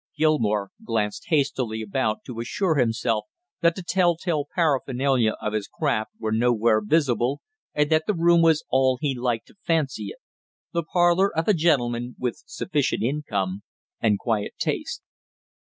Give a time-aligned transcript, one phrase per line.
[0.17, 3.25] Gilmore glanced hastily about to assure himself
[3.61, 7.39] that the tell tale paraphernalia of his craft were nowhere visible,
[7.75, 10.17] and that the room was all he liked to fancy it
[10.73, 13.61] the parlor of a gentleman with sufficient income
[13.99, 15.03] and quiet taste.